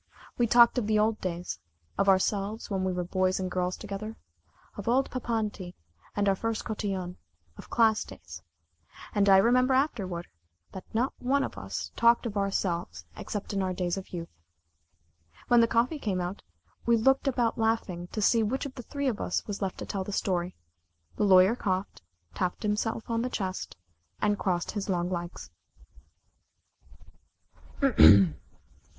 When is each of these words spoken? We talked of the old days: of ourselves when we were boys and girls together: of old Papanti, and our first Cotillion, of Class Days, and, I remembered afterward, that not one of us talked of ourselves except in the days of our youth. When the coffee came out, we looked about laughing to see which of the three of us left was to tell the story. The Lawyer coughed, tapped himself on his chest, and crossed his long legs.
We 0.35 0.47
talked 0.47 0.79
of 0.79 0.87
the 0.87 0.97
old 0.97 1.21
days: 1.21 1.59
of 1.95 2.09
ourselves 2.09 2.71
when 2.71 2.83
we 2.83 2.91
were 2.91 3.03
boys 3.03 3.39
and 3.39 3.51
girls 3.51 3.77
together: 3.77 4.15
of 4.75 4.87
old 4.87 5.11
Papanti, 5.11 5.75
and 6.15 6.27
our 6.27 6.33
first 6.35 6.65
Cotillion, 6.65 7.17
of 7.55 7.69
Class 7.69 8.03
Days, 8.03 8.41
and, 9.13 9.29
I 9.29 9.37
remembered 9.37 9.75
afterward, 9.75 10.25
that 10.71 10.85
not 10.91 11.13
one 11.19 11.43
of 11.43 11.55
us 11.55 11.91
talked 11.95 12.25
of 12.25 12.35
ourselves 12.35 13.05
except 13.15 13.53
in 13.53 13.59
the 13.59 13.71
days 13.75 13.95
of 13.95 14.05
our 14.11 14.17
youth. 14.17 14.29
When 15.49 15.61
the 15.61 15.67
coffee 15.67 15.99
came 15.99 16.19
out, 16.19 16.41
we 16.83 16.97
looked 16.97 17.27
about 17.27 17.59
laughing 17.59 18.07
to 18.07 18.23
see 18.23 18.41
which 18.41 18.65
of 18.65 18.73
the 18.73 18.81
three 18.81 19.07
of 19.07 19.21
us 19.21 19.43
left 19.47 19.59
was 19.77 19.77
to 19.77 19.85
tell 19.85 20.03
the 20.03 20.11
story. 20.11 20.55
The 21.17 21.25
Lawyer 21.25 21.55
coughed, 21.55 22.01
tapped 22.33 22.63
himself 22.63 23.07
on 23.07 23.21
his 23.21 23.33
chest, 23.33 23.77
and 24.19 24.39
crossed 24.39 24.71
his 24.71 24.89
long 24.89 25.11
legs. 25.11 25.51